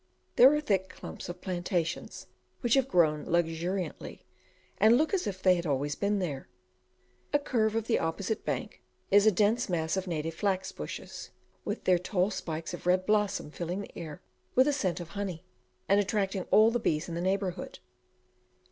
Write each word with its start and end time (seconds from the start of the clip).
There 0.35 0.51
are 0.55 0.61
thick 0.61 0.89
clumps 0.89 1.29
of 1.29 1.41
plantations, 1.41 2.25
which 2.61 2.73
have 2.73 2.87
grown 2.87 3.23
luxuriantly, 3.25 4.23
and 4.79 4.97
look 4.97 5.13
as 5.13 5.27
if 5.27 5.43
they 5.43 5.53
had 5.53 5.67
always 5.67 5.93
been 5.93 6.17
there. 6.17 6.47
A 7.33 7.37
curve 7.37 7.75
of 7.75 7.85
the 7.85 7.99
opposite 7.99 8.43
bank 8.43 8.81
is 9.11 9.27
a 9.27 9.31
dense 9.31 9.69
mass 9.69 9.95
of 9.95 10.07
native 10.07 10.33
flax 10.33 10.71
bushes, 10.71 11.29
with 11.63 11.83
their 11.83 11.99
tall 11.99 12.31
spikes 12.31 12.73
of 12.73 12.87
red 12.87 13.05
blossom 13.05 13.51
filling 13.51 13.81
the 13.81 13.95
air 13.95 14.23
with 14.55 14.67
a 14.67 14.73
scent 14.73 14.99
of 14.99 15.09
honey, 15.09 15.45
and 15.87 15.99
attracting 15.99 16.47
all 16.49 16.71
the 16.71 16.79
bees 16.79 17.07
in 17.07 17.13
the 17.13 17.21
neighbourhood. 17.21 17.77